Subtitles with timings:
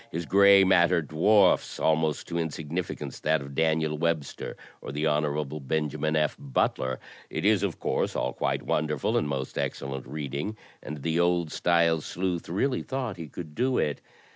[0.09, 5.59] His gray matter dwarfs almost to insig nificance that of Daniel Webster or the Hon.
[5.67, 6.35] Benjamin F.
[6.39, 6.99] Butler.
[7.29, 11.51] It is, of course, all quite wonderful and most excel lent reading, and the old
[11.51, 14.01] style sleuth really thought he could do it!